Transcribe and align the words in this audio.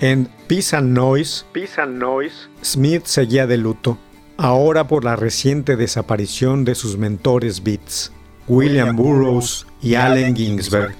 En 0.00 0.28
Peace 0.46 0.76
and 0.76 0.96
Noise, 0.96 1.44
Peace 1.52 1.80
and 1.80 1.98
Noise, 1.98 2.48
Smith 2.62 3.04
seguía 3.06 3.48
de 3.48 3.56
luto, 3.56 3.98
ahora 4.36 4.86
por 4.86 5.04
la 5.04 5.16
reciente 5.16 5.74
desaparición 5.74 6.64
de 6.64 6.76
sus 6.76 6.96
mentores 6.96 7.64
Beats, 7.64 8.12
William 8.46 8.94
Burroughs 8.94 9.66
y 9.82 9.96
Allen 9.96 10.36
Ginsberg. 10.36 10.94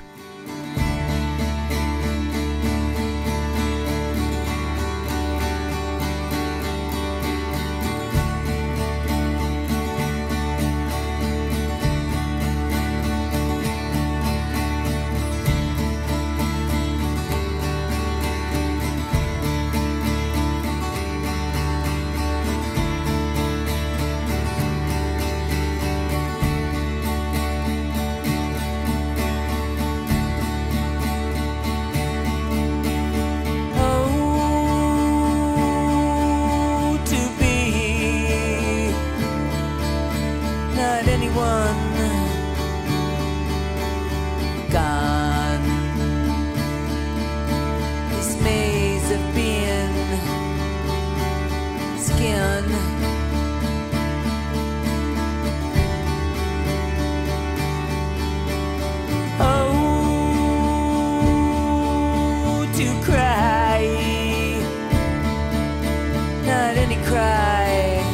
and 66.81 66.93
he 66.93 66.99
cried. 67.11 68.05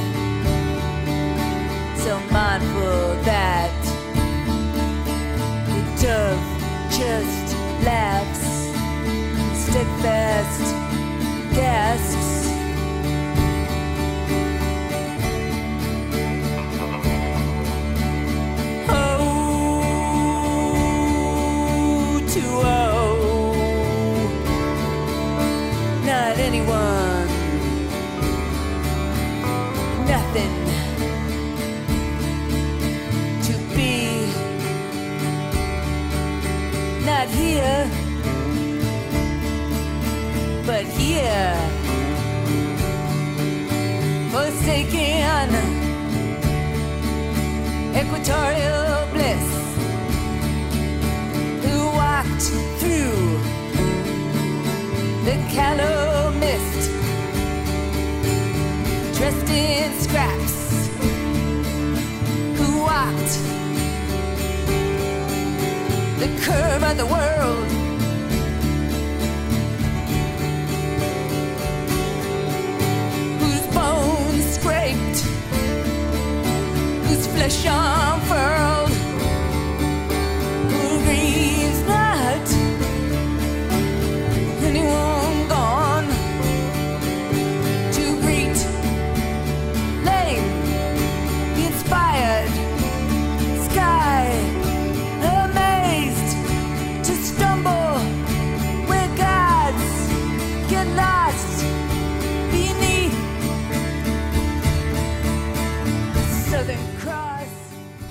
So 1.97 2.19
mindful 2.31 3.15
that 3.25 3.73
the 5.69 5.81
dove 6.03 6.45
just 6.91 7.47
laughs, 7.85 8.45
steadfast 9.65 10.67
gasps. 11.55 12.31
Oh, 18.89 19.83
to 22.35 22.43
us. 22.69 22.74
here, 37.55 37.89
but 40.67 40.85
here, 40.99 41.55
forsaken, 44.33 45.51
equatorial 47.95 49.07
bliss, 49.13 49.47
who 51.65 51.79
walked 52.01 52.47
through 52.81 53.39
the 55.25 55.37
callow 55.55 56.33
mist, 56.41 56.91
dressed 59.17 59.51
in 59.51 59.93
scrap. 60.01 60.34
curve 66.45 66.83
of 66.83 66.97
the 66.99 67.07
world. 67.07 67.65
Whose 73.41 73.67
bones 73.75 74.45
scraped, 74.57 75.19
whose 77.07 77.27
flesh 77.29 77.65
unfurled. 77.67 78.84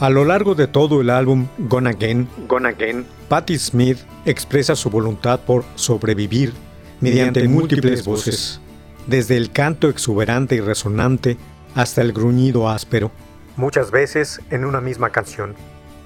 A 0.03 0.09
lo 0.09 0.25
largo 0.25 0.53
de 0.53 0.68
todo 0.68 1.00
el 1.00 1.09
álbum 1.09 1.47
Gone 1.58 1.90
Again, 1.91 2.28
Gone 2.50 2.68
Again, 2.68 3.06
Patti 3.30 3.58
Smith 3.58 4.00
expresa 4.25 4.75
su 4.75 4.90
voluntad 4.90 5.40
por 5.40 5.64
sobrevivir 5.75 6.52
mediante 7.00 7.47
múltiples 7.47 8.03
voces, 8.03 8.59
desde 9.08 9.38
el 9.38 9.53
canto 9.53 9.88
exuberante 9.88 10.56
y 10.56 10.59
resonante 10.59 11.38
hasta 11.74 12.02
el 12.02 12.12
gruñido 12.12 12.68
áspero, 12.68 13.12
muchas 13.56 13.92
veces 13.92 14.42
en 14.50 14.66
una 14.66 14.81
misma 14.81 15.09
canción. 15.09 15.56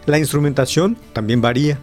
La 0.06 0.20
instrumentación 0.20 0.96
también 1.14 1.42
varía, 1.42 1.80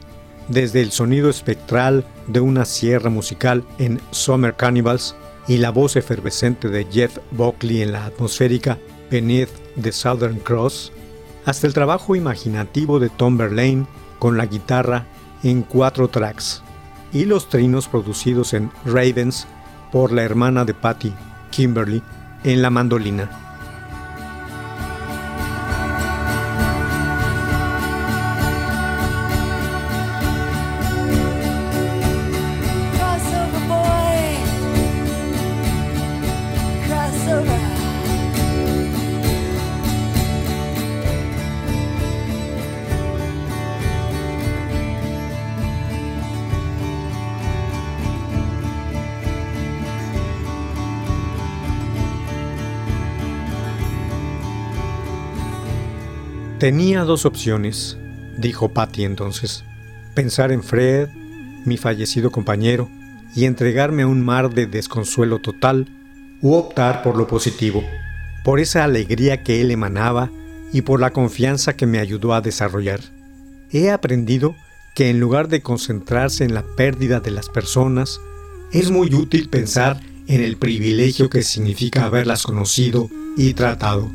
desde 0.46 0.82
el 0.82 0.92
sonido 0.92 1.28
espectral 1.28 2.04
de 2.28 2.38
una 2.38 2.64
sierra 2.64 3.10
musical 3.10 3.64
en 3.80 4.00
Summer 4.12 4.54
Cannibals 4.54 5.16
y 5.48 5.56
la 5.56 5.70
voz 5.70 5.96
efervescente 5.96 6.68
de 6.68 6.86
Jeff 6.92 7.18
Buckley 7.32 7.82
en 7.82 7.90
la 7.90 8.04
atmosférica 8.04 8.78
Beneath 9.10 9.50
the 9.82 9.90
Southern 9.90 10.38
Cross, 10.38 10.92
hasta 11.44 11.66
el 11.66 11.74
trabajo 11.74 12.16
imaginativo 12.16 12.98
de 12.98 13.10
Tom 13.10 13.36
Verlaine 13.36 13.86
con 14.18 14.36
la 14.36 14.46
guitarra 14.46 15.06
en 15.42 15.62
cuatro 15.62 16.08
tracks 16.08 16.62
y 17.12 17.26
los 17.26 17.48
trinos 17.48 17.88
producidos 17.88 18.54
en 18.54 18.70
Ravens 18.84 19.46
por 19.92 20.12
la 20.12 20.22
hermana 20.22 20.64
de 20.64 20.74
Patty, 20.74 21.12
Kimberly, 21.50 22.02
en 22.42 22.62
la 22.62 22.70
mandolina. 22.70 23.43
Tenía 56.64 57.04
dos 57.04 57.26
opciones, 57.26 57.98
dijo 58.38 58.70
Patty 58.70 59.04
entonces. 59.04 59.64
Pensar 60.14 60.50
en 60.50 60.62
Fred, 60.62 61.10
mi 61.66 61.76
fallecido 61.76 62.30
compañero, 62.30 62.88
y 63.36 63.44
entregarme 63.44 64.04
a 64.04 64.06
un 64.06 64.24
mar 64.24 64.48
de 64.48 64.64
desconsuelo 64.64 65.40
total, 65.40 65.86
u 66.40 66.54
optar 66.54 67.02
por 67.02 67.18
lo 67.18 67.26
positivo, 67.26 67.84
por 68.44 68.60
esa 68.60 68.82
alegría 68.82 69.42
que 69.42 69.60
él 69.60 69.72
emanaba 69.72 70.30
y 70.72 70.80
por 70.80 71.00
la 71.00 71.10
confianza 71.10 71.76
que 71.76 71.84
me 71.84 71.98
ayudó 71.98 72.32
a 72.32 72.40
desarrollar. 72.40 73.00
He 73.70 73.90
aprendido 73.90 74.56
que 74.94 75.10
en 75.10 75.20
lugar 75.20 75.48
de 75.48 75.60
concentrarse 75.60 76.44
en 76.44 76.54
la 76.54 76.62
pérdida 76.62 77.20
de 77.20 77.30
las 77.30 77.50
personas, 77.50 78.22
es 78.72 78.90
muy 78.90 79.14
útil 79.14 79.50
pensar 79.50 80.00
en 80.28 80.40
el 80.40 80.56
privilegio 80.56 81.28
que 81.28 81.42
significa 81.42 82.06
haberlas 82.06 82.44
conocido 82.44 83.10
y 83.36 83.52
tratado. 83.52 84.10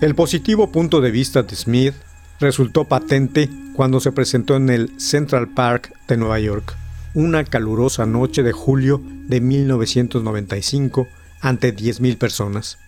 El 0.00 0.14
positivo 0.14 0.70
punto 0.70 1.00
de 1.00 1.10
vista 1.10 1.42
de 1.42 1.56
Smith 1.56 1.94
resultó 2.38 2.84
patente 2.84 3.50
cuando 3.74 3.98
se 3.98 4.12
presentó 4.12 4.54
en 4.54 4.70
el 4.70 4.92
Central 5.00 5.48
Park 5.48 5.92
de 6.06 6.16
Nueva 6.16 6.38
York, 6.38 6.76
una 7.14 7.42
calurosa 7.42 8.06
noche 8.06 8.44
de 8.44 8.52
julio 8.52 9.02
de 9.26 9.40
1995 9.40 11.08
ante 11.40 11.74
10.000 11.74 12.16
personas. 12.16 12.78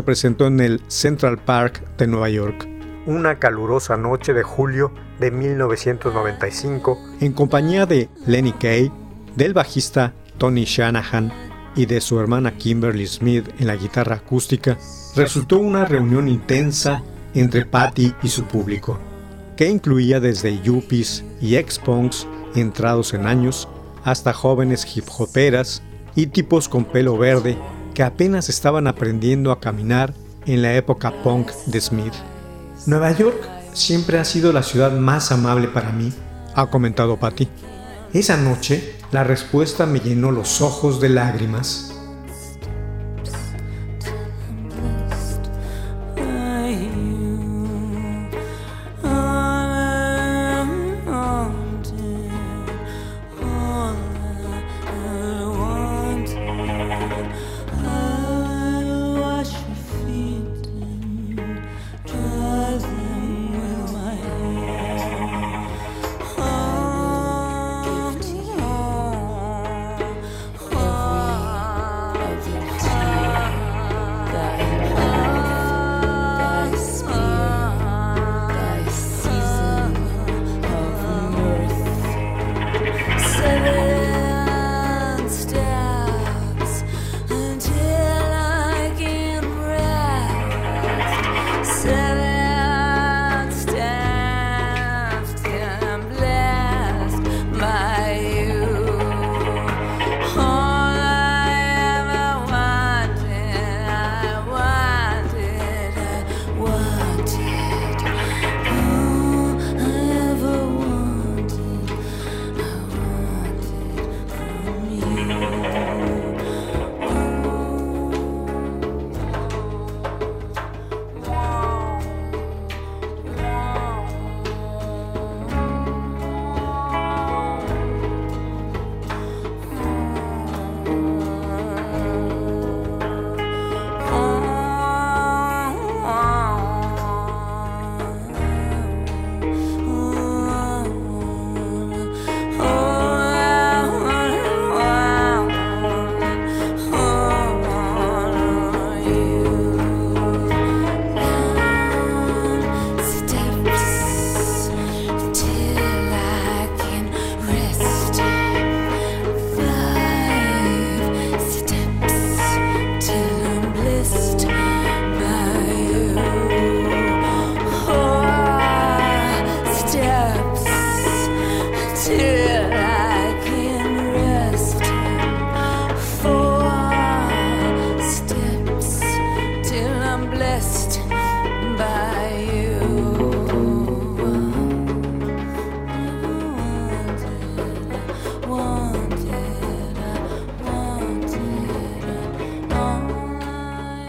Se 0.00 0.04
presentó 0.04 0.46
en 0.46 0.60
el 0.60 0.80
Central 0.88 1.36
Park 1.36 1.84
de 1.98 2.06
Nueva 2.06 2.30
York, 2.30 2.66
una 3.04 3.38
calurosa 3.38 3.98
noche 3.98 4.32
de 4.32 4.42
julio 4.42 4.94
de 5.18 5.30
1995, 5.30 6.98
en 7.20 7.34
compañía 7.34 7.84
de 7.84 8.08
Lenny 8.26 8.54
Kay, 8.54 8.90
del 9.36 9.52
bajista 9.52 10.14
Tony 10.38 10.64
Shanahan 10.64 11.30
y 11.76 11.84
de 11.84 12.00
su 12.00 12.18
hermana 12.18 12.56
Kimberly 12.56 13.06
Smith 13.06 13.50
en 13.58 13.66
la 13.66 13.76
guitarra 13.76 14.16
acústica, 14.16 14.78
resultó 15.16 15.58
una 15.58 15.84
reunión 15.84 16.28
intensa 16.28 17.02
entre 17.34 17.66
Patty 17.66 18.14
y 18.22 18.28
su 18.28 18.44
público, 18.44 18.98
que 19.54 19.68
incluía 19.68 20.18
desde 20.18 20.62
yuppies 20.62 21.26
y 21.42 21.56
ex-punks 21.56 22.26
entrados 22.54 23.12
en 23.12 23.26
años 23.26 23.68
hasta 24.02 24.32
jóvenes 24.32 24.96
hip 24.96 25.04
hoperas 25.18 25.82
y 26.14 26.28
tipos 26.28 26.70
con 26.70 26.86
pelo 26.86 27.18
verde 27.18 27.58
que 27.94 28.02
apenas 28.02 28.48
estaban 28.48 28.86
aprendiendo 28.86 29.52
a 29.52 29.60
caminar 29.60 30.14
en 30.46 30.62
la 30.62 30.74
época 30.74 31.12
punk 31.22 31.50
de 31.66 31.80
Smith. 31.80 32.14
Nueva 32.86 33.12
York 33.12 33.48
siempre 33.72 34.18
ha 34.18 34.24
sido 34.24 34.52
la 34.52 34.62
ciudad 34.62 34.92
más 34.92 35.32
amable 35.32 35.68
para 35.68 35.92
mí, 35.92 36.12
ha 36.54 36.66
comentado 36.66 37.18
Patty. 37.18 37.48
Esa 38.12 38.36
noche, 38.36 38.96
la 39.12 39.24
respuesta 39.24 39.86
me 39.86 40.00
llenó 40.00 40.30
los 40.30 40.60
ojos 40.60 41.00
de 41.00 41.10
lágrimas. 41.10 41.94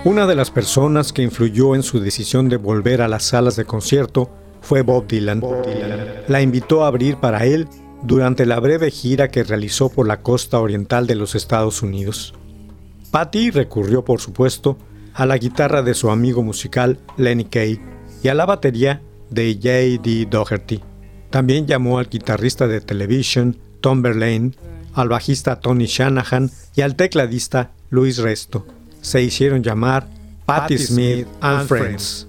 Una 0.03 0.25
de 0.25 0.33
las 0.33 0.49
personas 0.49 1.13
que 1.13 1.21
influyó 1.21 1.75
en 1.75 1.83
su 1.83 1.99
decisión 1.99 2.49
de 2.49 2.57
volver 2.57 3.03
a 3.03 3.07
las 3.07 3.21
salas 3.21 3.55
de 3.55 3.65
concierto 3.65 4.31
fue 4.59 4.81
Bob 4.81 5.05
Dylan. 5.05 5.43
La 6.27 6.41
invitó 6.41 6.83
a 6.83 6.87
abrir 6.87 7.17
para 7.17 7.45
él 7.45 7.67
durante 8.01 8.47
la 8.47 8.59
breve 8.59 8.89
gira 8.89 9.29
que 9.29 9.43
realizó 9.43 9.89
por 9.89 10.07
la 10.07 10.23
costa 10.23 10.59
oriental 10.59 11.05
de 11.05 11.13
los 11.13 11.35
Estados 11.35 11.83
Unidos. 11.83 12.33
Patty 13.11 13.51
recurrió, 13.51 14.03
por 14.03 14.19
supuesto, 14.19 14.75
a 15.13 15.27
la 15.27 15.37
guitarra 15.37 15.83
de 15.83 15.93
su 15.93 16.09
amigo 16.09 16.41
musical 16.41 16.97
Lenny 17.17 17.45
Kay 17.45 17.79
y 18.23 18.27
a 18.27 18.33
la 18.33 18.47
batería 18.47 19.03
de 19.29 19.53
J.D. 19.53 20.25
Doherty. 20.31 20.81
También 21.29 21.67
llamó 21.67 21.99
al 21.99 22.09
guitarrista 22.09 22.67
de 22.67 22.81
televisión 22.81 23.55
Tom 23.81 24.01
Verlaine, 24.01 24.55
al 24.95 25.09
bajista 25.09 25.59
Tony 25.59 25.85
Shanahan 25.85 26.49
y 26.75 26.81
al 26.81 26.95
tecladista 26.95 27.69
Luis 27.91 28.17
Resto 28.17 28.65
se 29.01 29.21
hicieron 29.21 29.63
llamar 29.63 30.07
Patti 30.45 30.77
Smith 30.77 31.27
and 31.41 31.67
Friends. 31.67 32.27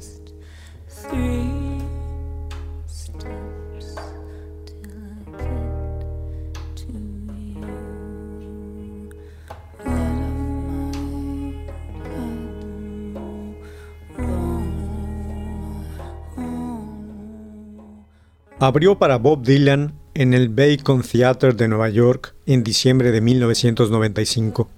Abrió 18.58 18.96
para 18.96 19.18
Bob 19.18 19.44
Dylan 19.44 19.94
en 20.14 20.34
el 20.34 20.48
Bacon 20.48 21.02
Theatre 21.02 21.52
de 21.52 21.66
Nueva 21.66 21.88
York 21.88 22.36
en 22.46 22.62
diciembre 22.62 23.10
de 23.10 23.20
1995. 23.20 24.68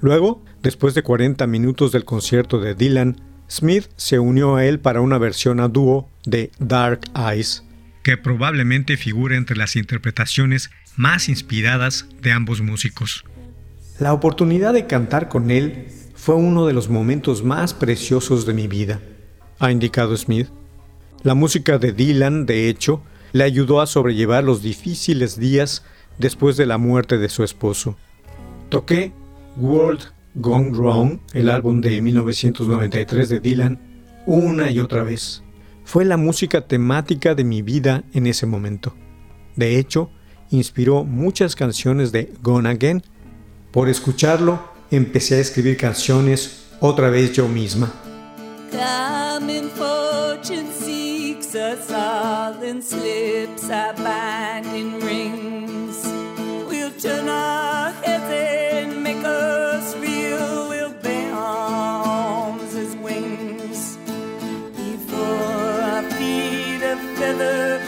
Luego, 0.00 0.42
después 0.64 0.94
de 0.94 1.02
40 1.02 1.46
minutos 1.46 1.92
del 1.92 2.06
concierto 2.06 2.58
de 2.58 2.74
Dylan, 2.74 3.20
Smith 3.48 3.90
se 3.96 4.18
unió 4.18 4.56
a 4.56 4.64
él 4.64 4.80
para 4.80 5.02
una 5.02 5.18
versión 5.18 5.60
a 5.60 5.68
dúo 5.68 6.08
de 6.24 6.50
Dark 6.58 7.02
Eyes, 7.14 7.62
que 8.02 8.16
probablemente 8.16 8.96
figura 8.96 9.36
entre 9.36 9.56
las 9.56 9.76
interpretaciones 9.76 10.70
más 10.96 11.28
inspiradas 11.28 12.06
de 12.22 12.32
ambos 12.32 12.62
músicos. 12.62 13.24
La 14.00 14.14
oportunidad 14.14 14.72
de 14.72 14.86
cantar 14.86 15.28
con 15.28 15.50
él 15.50 15.88
fue 16.14 16.34
uno 16.34 16.66
de 16.66 16.72
los 16.72 16.88
momentos 16.88 17.44
más 17.44 17.74
preciosos 17.74 18.46
de 18.46 18.54
mi 18.54 18.66
vida, 18.66 19.00
ha 19.58 19.70
indicado 19.70 20.16
Smith. 20.16 20.48
La 21.22 21.34
música 21.34 21.76
de 21.76 21.92
Dylan, 21.92 22.46
de 22.46 22.70
hecho, 22.70 23.02
le 23.32 23.44
ayudó 23.44 23.82
a 23.82 23.86
sobrellevar 23.86 24.44
los 24.44 24.62
difíciles 24.62 25.38
días 25.38 25.84
después 26.18 26.56
de 26.56 26.64
la 26.64 26.78
muerte 26.78 27.18
de 27.18 27.28
su 27.28 27.44
esposo. 27.44 27.98
Toqué 28.70 29.12
World 29.56 30.14
Gone 30.34 30.70
Wrong, 30.70 31.20
el 31.32 31.48
álbum 31.48 31.80
de 31.80 32.00
1993 32.02 33.28
de 33.28 33.40
Dylan, 33.40 33.78
una 34.26 34.70
y 34.70 34.80
otra 34.80 35.02
vez. 35.02 35.42
Fue 35.84 36.04
la 36.04 36.16
música 36.16 36.66
temática 36.66 37.34
de 37.34 37.44
mi 37.44 37.62
vida 37.62 38.04
en 38.12 38.26
ese 38.26 38.46
momento. 38.46 38.94
De 39.54 39.78
hecho, 39.78 40.10
inspiró 40.50 41.04
muchas 41.04 41.54
canciones 41.54 42.10
de 42.10 42.32
Gone 42.42 42.68
Again. 42.68 43.02
Por 43.70 43.88
escucharlo, 43.88 44.60
empecé 44.90 45.36
a 45.36 45.40
escribir 45.40 45.76
canciones 45.76 46.66
otra 46.80 47.10
vez 47.10 47.32
yo 47.32 47.48
misma. 47.48 47.92
The. 67.36 67.83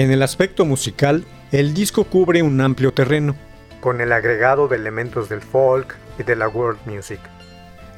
En 0.00 0.10
el 0.10 0.22
aspecto 0.22 0.64
musical, 0.64 1.26
el 1.52 1.74
disco 1.74 2.04
cubre 2.04 2.42
un 2.42 2.58
amplio 2.62 2.94
terreno, 2.94 3.36
con 3.80 4.00
el 4.00 4.12
agregado 4.12 4.66
de 4.66 4.76
elementos 4.76 5.28
del 5.28 5.42
folk 5.42 5.94
y 6.18 6.22
de 6.22 6.36
la 6.36 6.48
world 6.48 6.78
music. 6.86 7.20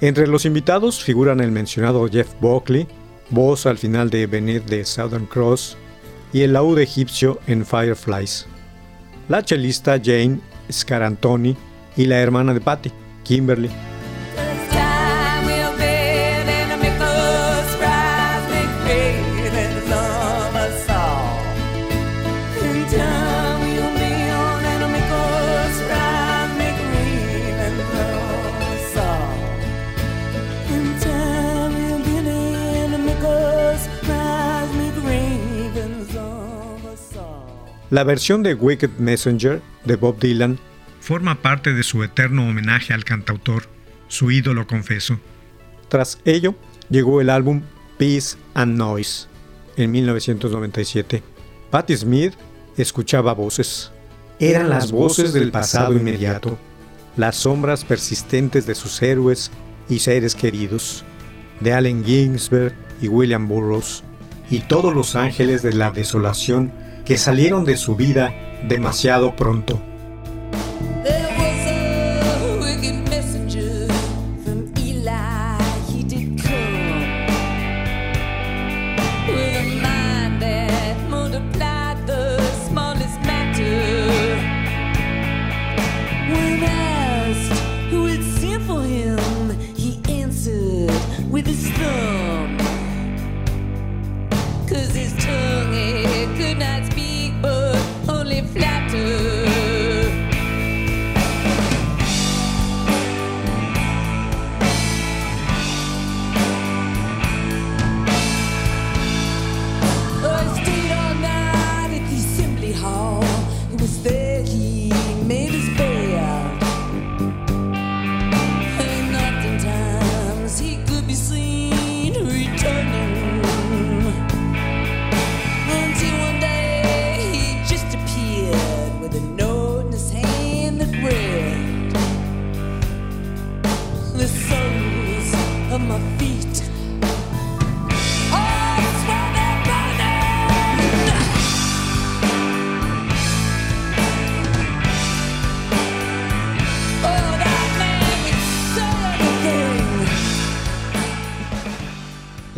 Entre 0.00 0.26
los 0.26 0.44
invitados 0.44 1.04
figuran 1.04 1.38
el 1.38 1.52
mencionado 1.52 2.08
Jeff 2.08 2.28
Buckley, 2.40 2.88
voz 3.32 3.66
al 3.66 3.78
final 3.78 4.08
de 4.10 4.26
Beneath 4.26 4.66
de 4.66 4.84
Southern 4.84 5.26
Cross, 5.26 5.76
y 6.32 6.42
el 6.42 6.52
laúd 6.52 6.78
egipcio 6.78 7.40
en 7.46 7.66
Fireflies. 7.66 8.46
La 9.28 9.42
chelista 9.42 10.00
Jane 10.02 10.38
Scarantoni 10.70 11.56
y 11.96 12.06
la 12.06 12.20
hermana 12.20 12.54
de 12.54 12.60
Patty, 12.60 12.90
Kimberly. 13.24 13.70
La 37.92 38.04
versión 38.04 38.42
de 38.42 38.54
Wicked 38.54 38.88
Messenger 38.96 39.60
de 39.84 39.96
Bob 39.96 40.18
Dylan 40.18 40.58
forma 41.02 41.42
parte 41.42 41.74
de 41.74 41.82
su 41.82 42.02
eterno 42.02 42.48
homenaje 42.48 42.94
al 42.94 43.04
cantautor, 43.04 43.64
su 44.08 44.30
ídolo 44.30 44.66
confeso. 44.66 45.20
Tras 45.90 46.18
ello, 46.24 46.54
llegó 46.88 47.20
el 47.20 47.28
álbum 47.28 47.60
Peace 47.98 48.38
and 48.54 48.78
Noise 48.78 49.26
en 49.76 49.90
1997. 49.90 51.22
Patti 51.70 51.94
Smith 51.94 52.32
escuchaba 52.78 53.34
voces. 53.34 53.92
Eran 54.38 54.70
las 54.70 54.90
voces 54.90 55.34
del 55.34 55.50
pasado 55.50 55.92
inmediato, 55.92 56.58
las 57.18 57.36
sombras 57.36 57.84
persistentes 57.84 58.64
de 58.64 58.74
sus 58.74 59.02
héroes 59.02 59.50
y 59.90 59.98
seres 59.98 60.34
queridos, 60.34 61.04
de 61.60 61.74
Allen 61.74 62.02
Ginsberg 62.06 62.74
y 63.02 63.08
William 63.08 63.46
Burroughs, 63.46 64.02
y 64.48 64.60
todos 64.60 64.94
los 64.94 65.14
ángeles 65.14 65.60
de 65.60 65.74
la 65.74 65.90
desolación 65.90 66.72
que 67.04 67.18
salieron 67.18 67.64
de 67.64 67.76
su 67.76 67.96
vida 67.96 68.32
demasiado 68.68 69.34
pronto. 69.36 69.80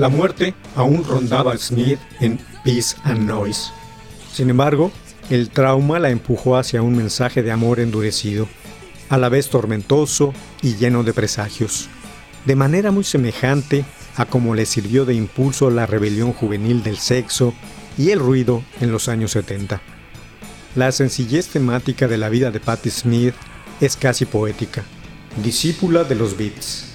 La 0.04 0.10
muerte 0.10 0.54
aún 0.76 1.02
rondaba 1.02 1.52
a 1.52 1.56
Smith 1.56 1.98
en 2.20 2.38
Peace 2.62 2.94
and 3.04 3.26
Noise. 3.26 3.70
Sin 4.30 4.50
embargo, 4.50 4.90
el 5.30 5.48
trauma 5.48 5.98
la 5.98 6.10
empujó 6.10 6.58
hacia 6.58 6.82
un 6.82 6.94
mensaje 6.94 7.42
de 7.42 7.50
amor 7.50 7.80
endurecido, 7.80 8.46
a 9.08 9.16
la 9.16 9.30
vez 9.30 9.48
tormentoso 9.48 10.34
y 10.60 10.74
lleno 10.74 11.04
de 11.04 11.14
presagios, 11.14 11.88
de 12.44 12.56
manera 12.56 12.90
muy 12.90 13.04
semejante 13.04 13.84
a 14.16 14.26
como 14.26 14.54
le 14.54 14.66
sirvió 14.66 15.04
de 15.04 15.14
impulso 15.14 15.70
la 15.70 15.86
rebelión 15.86 16.32
juvenil 16.32 16.82
del 16.82 16.98
sexo 16.98 17.54
y 17.98 18.10
el 18.10 18.18
ruido 18.18 18.62
en 18.80 18.92
los 18.92 19.08
años 19.08 19.32
70. 19.32 19.80
La 20.74 20.92
sencillez 20.92 21.48
temática 21.48 22.08
de 22.08 22.18
la 22.18 22.28
vida 22.28 22.50
de 22.50 22.60
Patti 22.60 22.90
Smith 22.90 23.34
es 23.80 23.96
casi 23.96 24.24
poética, 24.24 24.84
discípula 25.42 26.04
de 26.04 26.14
los 26.14 26.36
Beats, 26.36 26.92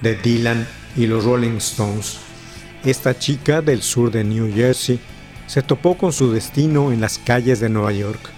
de 0.00 0.16
Dylan 0.16 0.66
y 0.96 1.06
los 1.06 1.24
Rolling 1.24 1.56
Stones, 1.56 2.18
esta 2.84 3.18
chica 3.18 3.60
del 3.60 3.82
sur 3.82 4.10
de 4.10 4.24
New 4.24 4.50
Jersey 4.54 4.98
se 5.46 5.60
topó 5.60 5.98
con 5.98 6.14
su 6.14 6.32
destino 6.32 6.92
en 6.92 7.00
las 7.02 7.18
calles 7.18 7.60
de 7.60 7.68
Nueva 7.68 7.92
York. 7.92 8.30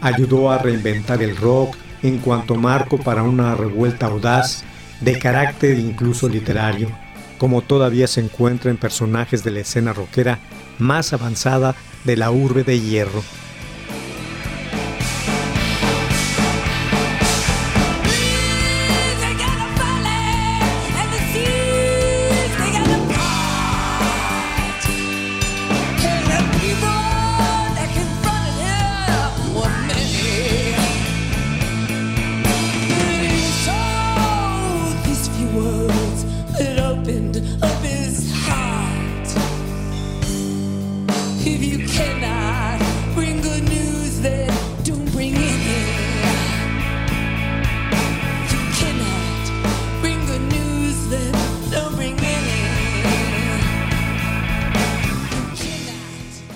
Ayudó 0.00 0.50
a 0.50 0.58
reinventar 0.58 1.22
el 1.22 1.36
rock 1.36 1.76
en 2.02 2.18
cuanto 2.18 2.56
marco 2.56 2.98
para 2.98 3.22
una 3.22 3.54
revuelta 3.54 4.06
audaz 4.06 4.64
de 5.00 5.18
carácter 5.18 5.78
incluso 5.78 6.28
literario, 6.28 6.90
como 7.38 7.62
todavía 7.62 8.06
se 8.06 8.20
encuentra 8.20 8.70
en 8.70 8.76
personajes 8.76 9.44
de 9.44 9.50
la 9.52 9.60
escena 9.60 9.92
rockera 9.92 10.38
más 10.78 11.12
avanzada 11.12 11.74
de 12.04 12.16
la 12.16 12.30
urbe 12.30 12.64
de 12.64 12.80
hierro. 12.80 13.22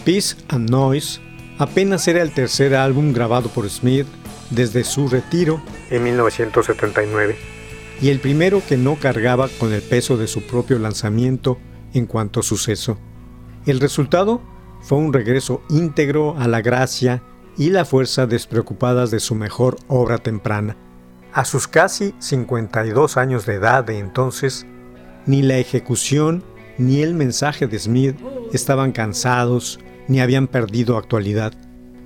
Peace 0.04 0.34
and 0.48 0.68
Noise 0.68 1.20
apenas 1.58 2.08
era 2.08 2.22
el 2.22 2.32
tercer 2.32 2.74
álbum 2.74 3.12
grabado 3.12 3.48
por 3.48 3.70
Smith 3.70 4.06
desde 4.50 4.82
su 4.82 5.06
retiro 5.06 5.62
en 5.90 6.02
1979 6.02 7.36
y 8.00 8.08
el 8.08 8.18
primero 8.18 8.60
que 8.68 8.76
no 8.76 8.96
cargaba 8.96 9.48
con 9.60 9.72
el 9.72 9.80
peso 9.80 10.16
de 10.16 10.26
su 10.26 10.42
propio 10.42 10.80
lanzamiento 10.80 11.58
en 11.94 12.06
cuanto 12.06 12.42
suceso. 12.42 12.98
El 13.64 13.78
resultado 13.78 14.42
fue 14.80 14.98
un 14.98 15.12
regreso 15.12 15.62
íntegro 15.70 16.36
a 16.36 16.48
la 16.48 16.62
gracia 16.62 17.22
y 17.56 17.70
la 17.70 17.84
fuerza 17.84 18.26
despreocupadas 18.26 19.12
de 19.12 19.20
su 19.20 19.36
mejor 19.36 19.76
obra 19.86 20.18
temprana. 20.18 20.76
A 21.32 21.44
sus 21.44 21.68
casi 21.68 22.12
52 22.18 23.16
años 23.16 23.46
de 23.46 23.54
edad 23.54 23.84
de 23.84 24.00
entonces, 24.00 24.66
ni 25.26 25.42
la 25.42 25.58
ejecución 25.58 26.42
ni 26.76 27.02
el 27.02 27.14
mensaje 27.14 27.68
de 27.68 27.78
Smith 27.78 28.16
estaban 28.52 28.90
cansados 28.90 29.78
ni 30.08 30.20
habían 30.20 30.48
perdido 30.48 30.96
actualidad. 30.96 31.52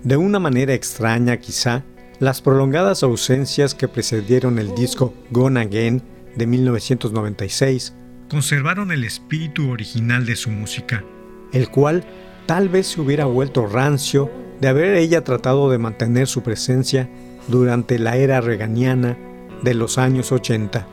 De 0.03 0.17
una 0.17 0.39
manera 0.39 0.75
extraña 0.75 1.39
quizá, 1.39 1.85
las 2.19 2.41
prolongadas 2.41 3.03
ausencias 3.03 3.75
que 3.75 3.89
precedieron 3.89 4.59
el 4.59 4.75
disco 4.75 5.13
Gone 5.31 5.61
Again 5.61 6.03
de 6.37 6.47
1996 6.47 7.95
conservaron 8.29 8.91
el 8.91 9.05
espíritu 9.05 9.71
original 9.71 10.27
de 10.27 10.37
su 10.37 10.51
música, 10.51 11.05
el 11.53 11.69
cual 11.71 12.05
tal 12.47 12.69
vez 12.69 12.87
se 12.89 13.01
hubiera 13.01 13.25
vuelto 13.27 13.67
rancio 13.67 14.31
de 14.61 14.69
haber 14.69 14.95
ella 14.95 15.25
tratado 15.25 15.71
de 15.71 15.79
mantener 15.79 16.27
su 16.27 16.43
presencia 16.43 17.09
durante 17.49 17.99
la 17.99 18.17
era 18.17 18.41
reganiana 18.41 19.17
de 19.63 19.75
los 19.75 19.99
años 19.99 20.33
80. 20.33 20.87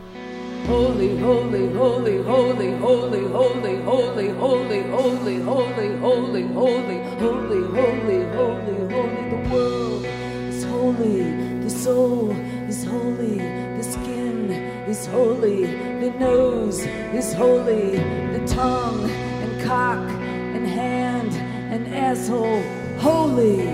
Holy, 0.65 1.17
holy, 1.17 1.73
holy, 1.73 2.17
holy, 2.23 2.71
holy, 2.77 3.27
holy, 3.27 3.81
holy, 3.81 4.29
holy, 4.29 4.79
holy, 4.79 5.39
holy, 5.41 5.97
holy, 5.97 6.43
holy, 6.43 6.43
holy, 6.47 7.63
holy, 7.77 8.23
holy, 8.35 8.93
holy. 8.93 9.29
The 9.29 9.49
world 9.53 10.05
is 10.05 10.63
holy, 10.63 11.23
the 11.63 11.69
soul 11.69 12.31
is 12.67 12.83
holy, 12.85 13.37
the 13.37 13.83
skin 13.83 14.51
is 14.87 15.05
holy, 15.07 15.65
the 15.65 16.11
nose 16.19 16.79
is 17.13 17.33
holy, 17.33 17.97
the 18.33 18.43
tongue 18.47 19.09
and 19.09 19.63
cock 19.63 20.09
and 20.55 20.67
hand 20.67 21.33
and 21.73 21.87
asshole 21.93 22.61
holy. 22.99 23.67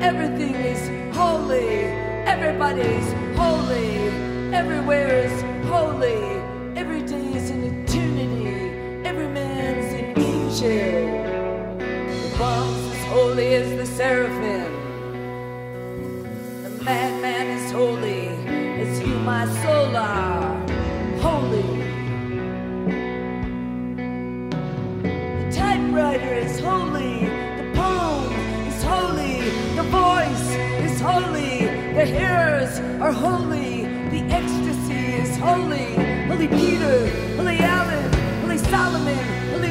Everything 0.00 0.54
is 0.54 1.16
holy. 1.16 1.68
Everybody's 2.26 3.12
holy. 3.36 3.96
Everywhere 4.54 5.24
is 5.24 5.42
holy. 5.66 6.35
An. 10.62 11.78
The 12.08 12.38
bomb's 12.38 12.94
as 12.94 13.04
holy 13.06 13.54
as 13.54 13.68
the 13.76 13.86
seraphim. 13.86 14.72
The 16.62 16.84
madman 16.84 17.46
is 17.58 17.70
holy 17.72 18.28
as 18.80 19.00
you, 19.00 19.18
my 19.18 19.44
soul, 19.62 19.96
are. 19.96 20.56
Holy. 21.20 21.62
The 25.38 25.52
typewriter 25.52 26.34
is 26.34 26.60
holy. 26.60 27.26
The 27.60 27.70
poem 27.74 28.32
is 28.66 28.82
holy. 28.82 29.40
The 29.76 29.82
voice 29.84 30.50
is 30.86 31.00
holy. 31.00 31.66
The 31.94 32.06
hearers 32.06 32.78
are 33.02 33.12
holy. 33.12 33.84
The 34.10 34.22
ecstasy 34.32 35.14
is 35.22 35.36
holy. 35.36 35.94
Holy 36.28 36.48
Peter, 36.48 37.08
Holy 37.36 37.56
Holy 37.56 38.15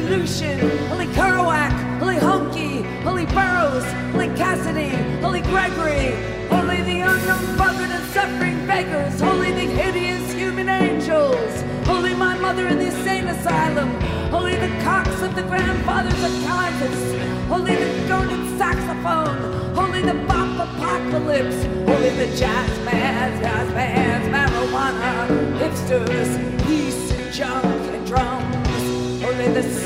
Lucian, 0.08 0.60
Holy 0.88 1.06
Kerouac, 1.06 1.98
Holy 1.98 2.16
Honky, 2.16 2.84
Holy 3.02 3.26
Burroughs, 3.26 3.84
Holy 4.12 4.28
Cassidy, 4.36 4.90
Holy 5.20 5.40
Gregory, 5.42 6.14
Holy 6.48 6.80
the 6.82 7.00
unknown 7.00 7.58
buzzard 7.58 7.90
and 7.90 8.04
suffering 8.12 8.64
beggars, 8.66 9.20
Holy 9.20 9.50
the 9.50 9.66
hideous 9.66 10.32
human 10.32 10.68
angels, 10.68 11.64
Holy 11.86 12.14
my 12.14 12.38
mother 12.38 12.68
in 12.68 12.78
the 12.78 12.86
insane 12.86 13.26
asylum, 13.26 13.90
Holy 14.30 14.54
the 14.54 14.68
cocks 14.84 15.22
of 15.22 15.34
the 15.34 15.42
grandfathers 15.42 16.22
of 16.22 16.30
Kansas, 16.46 17.48
Holy 17.48 17.74
the 17.74 18.08
golden 18.08 18.56
saxophone, 18.58 19.74
Holy 19.74 20.02
the 20.02 20.14
bop 20.28 20.68
apocalypse, 20.68 21.64
Holy 21.64 22.10
the 22.10 22.28
jazz 22.36 22.78
bands, 22.86 23.40
jazz 23.40 23.72
bands, 23.72 24.28
marijuana, 24.28 25.58
hipsters, 25.58 26.66
peace 26.66 27.36
junk 27.36 27.64
and 27.64 28.06
drums, 28.06 29.22
Holy 29.22 29.48
the 29.52 29.85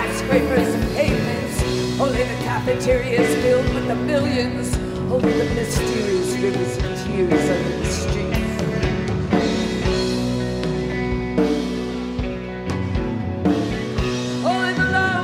skyscrapers 0.00 0.74
and 0.74 0.96
pavements, 0.96 1.60
Holy 1.98 2.22
the 2.22 2.42
cafeterias 2.42 3.42
filled 3.42 3.74
with 3.74 3.86
the 3.86 3.94
millions, 3.94 4.74
Holy 5.08 5.30
the 5.30 5.54
mysterious 5.54 6.36
rivers 6.38 6.76
of 6.78 6.82
tears 7.04 7.50
under 7.50 7.76
the 7.76 7.84
streets. 7.84 8.62
Holy 14.42 14.72
the 14.72 14.84
lone 14.84 15.20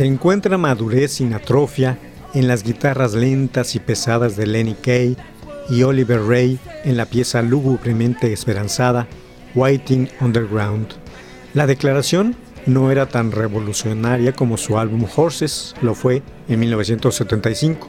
Se 0.00 0.06
encuentra 0.06 0.56
madurez 0.56 1.12
sin 1.12 1.34
atrofia 1.34 1.98
en 2.32 2.48
las 2.48 2.62
guitarras 2.62 3.12
lentas 3.12 3.74
y 3.74 3.80
pesadas 3.80 4.34
de 4.34 4.46
Lenny 4.46 4.72
Kay 4.72 5.14
y 5.68 5.82
Oliver 5.82 6.22
Ray 6.22 6.58
en 6.84 6.96
la 6.96 7.04
pieza 7.04 7.42
lúgubremente 7.42 8.32
esperanzada 8.32 9.08
Waiting 9.54 10.08
Underground. 10.20 10.86
La 11.52 11.66
declaración 11.66 12.34
no 12.66 12.90
era 12.90 13.06
tan 13.06 13.32
revolucionaria 13.32 14.32
como 14.32 14.56
su 14.56 14.78
álbum 14.78 15.06
Horses 15.14 15.74
lo 15.82 15.94
fue 15.94 16.22
en 16.48 16.60
1975, 16.60 17.88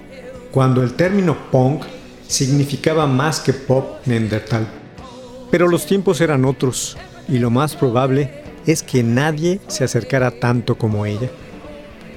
cuando 0.52 0.84
el 0.84 0.94
término 0.94 1.38
punk 1.52 1.84
significaba 2.28 3.08
más 3.08 3.40
que 3.40 3.54
pop 3.54 3.98
neandertal. 4.06 4.68
Pero 5.50 5.68
los 5.68 5.86
tiempos 5.86 6.22
eran 6.22 6.46
otros 6.46 6.98
y 7.28 7.40
lo 7.40 7.50
más 7.50 7.76
probable 7.76 8.42
es 8.66 8.84
que 8.84 9.04
nadie 9.04 9.60
se 9.68 9.84
acercara 9.84 10.32
tanto 10.32 10.78
como 10.78 11.06
ella. 11.06 11.30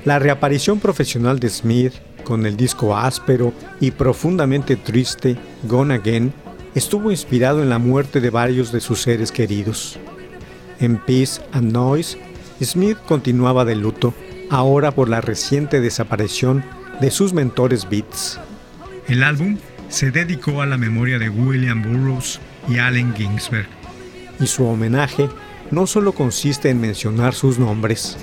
La 0.04 0.18
reaparición 0.18 0.80
profesional 0.80 1.40
de 1.40 1.48
Smith 1.48 1.94
con 2.24 2.46
el 2.46 2.56
disco 2.56 2.96
áspero 2.96 3.52
y 3.80 3.90
profundamente 3.90 4.76
triste 4.76 5.36
Gone 5.64 5.94
Again 5.94 6.32
estuvo 6.74 7.10
inspirado 7.10 7.62
en 7.62 7.68
la 7.68 7.78
muerte 7.78 8.20
de 8.20 8.30
varios 8.30 8.72
de 8.72 8.80
sus 8.80 9.02
seres 9.02 9.30
queridos. 9.30 9.98
En 10.80 10.98
Peace 10.98 11.40
and 11.52 11.72
Noise, 11.72 12.18
Smith 12.62 12.98
continuaba 13.06 13.64
de 13.64 13.74
luto, 13.74 14.14
ahora 14.50 14.92
por 14.92 15.08
la 15.08 15.20
reciente 15.20 15.80
desaparición 15.80 16.64
de 17.00 17.10
sus 17.10 17.32
mentores 17.32 17.88
Beats. 17.88 18.38
El 19.08 19.22
álbum 19.22 19.58
se 19.88 20.10
dedicó 20.10 20.62
a 20.62 20.66
la 20.66 20.76
memoria 20.76 21.18
de 21.18 21.28
William 21.28 21.82
Burroughs 21.82 22.40
y 22.68 22.78
Allen 22.78 23.14
Ginsberg, 23.14 23.66
y 24.40 24.46
su 24.46 24.64
homenaje 24.64 25.28
no 25.70 25.86
solo 25.86 26.12
consiste 26.12 26.70
en 26.70 26.80
mencionar 26.80 27.34
sus 27.34 27.58
nombres, 27.58 28.16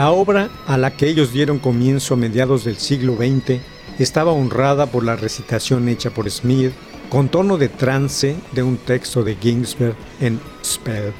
La 0.00 0.12
obra 0.12 0.48
a 0.66 0.78
la 0.78 0.96
que 0.96 1.10
ellos 1.10 1.30
dieron 1.30 1.58
comienzo 1.58 2.14
a 2.14 2.16
mediados 2.16 2.64
del 2.64 2.78
siglo 2.78 3.16
XX 3.16 3.60
estaba 3.98 4.32
honrada 4.32 4.86
por 4.86 5.04
la 5.04 5.14
recitación 5.14 5.90
hecha 5.90 6.08
por 6.08 6.30
Smith 6.30 6.72
con 7.10 7.28
tono 7.28 7.58
de 7.58 7.68
trance 7.68 8.34
de 8.52 8.62
un 8.62 8.78
texto 8.78 9.22
de 9.22 9.36
Ginsberg 9.36 9.94
en 10.22 10.40
Spell, 10.64 11.12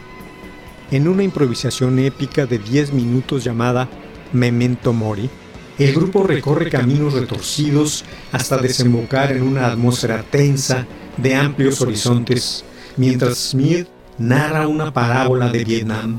en 0.90 1.09
una 1.09 1.23
improvisación 1.23 1.99
épica 1.99 2.47
de 2.47 2.57
10 2.57 2.95
minutos 2.95 3.45
llamada 3.45 3.87
Memento 4.33 4.95
Mori. 4.95 5.29
El 5.79 5.93
grupo 5.93 6.23
recorre 6.23 6.71
caminos 6.71 7.12
retorcidos 7.12 8.07
hasta 8.33 8.57
desembocar 8.57 9.31
en 9.33 9.43
una 9.43 9.66
atmósfera 9.66 10.23
tensa 10.23 10.87
de 11.19 11.35
amplios 11.35 11.83
horizontes, 11.83 12.64
mientras 12.97 13.51
Smith 13.51 13.88
narra 14.16 14.66
una 14.66 14.90
parábola 14.90 15.51
de 15.51 15.64
Vietnam 15.64 16.19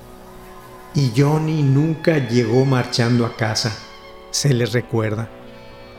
y 0.93 1.11
Johnny 1.15 1.63
nunca 1.63 2.17
llegó 2.17 2.65
marchando 2.65 3.25
a 3.25 3.35
casa. 3.35 3.75
Se 4.31 4.53
les 4.53 4.73
recuerda 4.73 5.29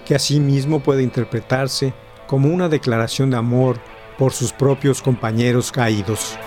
que 0.05 0.15
asimismo 0.15 0.81
puede 0.81 1.03
interpretarse 1.03 1.95
como 2.27 2.49
una 2.49 2.69
declaración 2.69 3.31
de 3.31 3.37
amor 3.37 3.79
por 4.19 4.33
sus 4.33 4.53
propios 4.53 5.03
compañeros 5.03 5.73
caídos. 5.73 6.39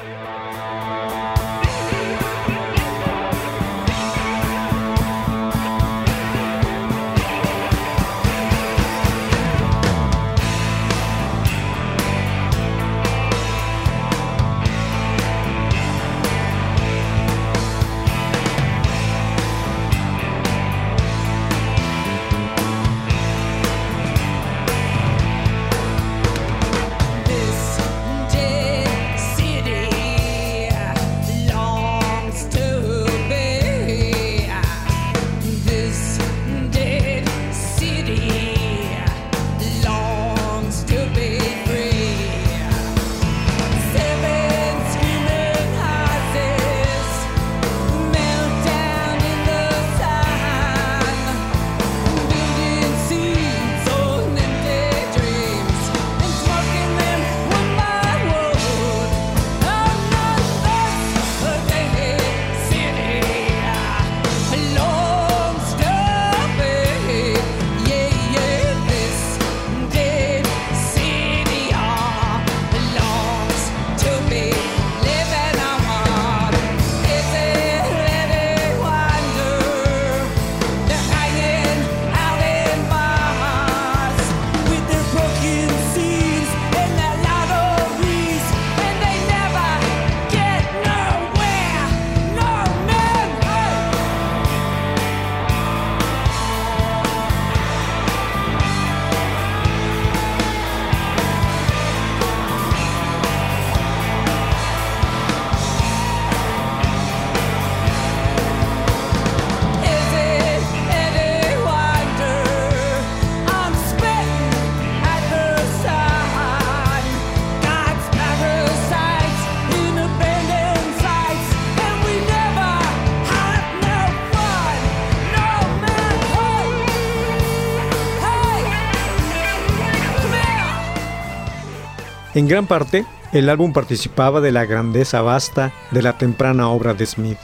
En 132.36 132.50
gran 132.50 132.67
parte, 132.67 133.06
el 133.32 133.50
álbum 133.50 133.71
participaba 133.71 134.41
de 134.41 134.52
la 134.52 134.65
grandeza 134.65 135.21
vasta 135.21 135.71
de 135.91 136.02
la 136.02 136.17
temprana 136.17 136.67
obra 136.67 136.93
de 136.93 137.06
Smith. 137.06 137.38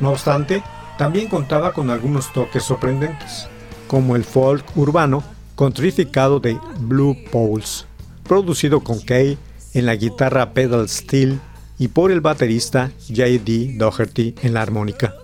No 0.00 0.10
obstante, 0.10 0.62
también 0.98 1.28
contaba 1.28 1.72
con 1.72 1.88
algunos 1.88 2.30
toques 2.30 2.62
sorprendentes, 2.62 3.48
como 3.86 4.16
el 4.16 4.24
folk 4.24 4.62
urbano 4.76 5.24
con 5.54 5.72
trificado 5.72 6.40
de 6.40 6.58
Blue 6.78 7.16
Poles, 7.32 7.86
producido 8.28 8.80
con 8.80 9.00
Kay 9.00 9.38
en 9.72 9.86
la 9.86 9.96
guitarra 9.96 10.52
pedal 10.52 10.90
steel 10.90 11.40
y 11.78 11.88
por 11.88 12.10
el 12.10 12.20
baterista 12.20 12.90
J.D. 13.08 13.76
Doherty 13.78 14.34
en 14.42 14.52
la 14.52 14.60
armónica. 14.60 15.14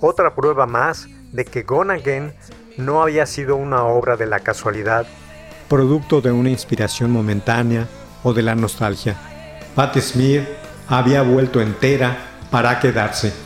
Otra 0.00 0.36
prueba 0.36 0.66
más 0.66 1.08
de 1.32 1.44
que 1.44 1.62
Gone 1.62 1.94
Again 1.94 2.32
no 2.78 3.02
había 3.02 3.26
sido 3.26 3.56
una 3.56 3.82
obra 3.82 4.16
de 4.16 4.26
la 4.26 4.38
casualidad, 4.38 5.04
producto 5.68 6.20
de 6.20 6.30
una 6.30 6.50
inspiración 6.50 7.10
momentánea 7.10 7.88
o 8.22 8.32
de 8.32 8.42
la 8.42 8.54
nostalgia. 8.54 9.16
Pat 9.74 9.96
Smith 9.98 10.42
había 10.88 11.22
vuelto 11.22 11.60
entera 11.60 12.16
para 12.50 12.78
quedarse. 12.80 13.45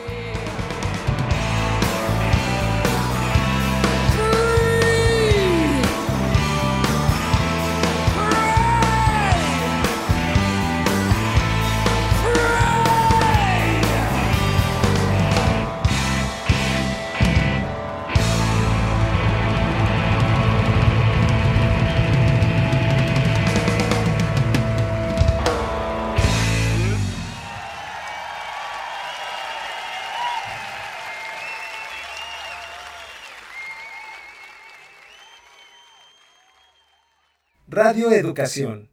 Radio 38.11 38.27
Educación. 38.27 38.89